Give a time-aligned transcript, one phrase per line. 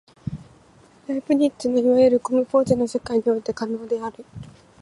[1.07, 4.25] ライプニッツのいわゆるコムポーゼの世界において可能である。